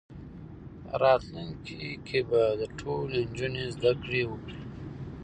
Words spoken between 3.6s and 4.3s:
زدهکړې